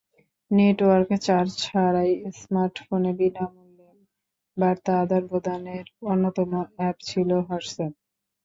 [0.51, 3.89] Network charge ছাড়াই স্মার্টফোনে বিনা মূল্যে
[4.57, 7.93] বার্তা আদান-প্রদানের অন্যতম অ্যাপ ছিল হোয়াটসঅ্যাপ।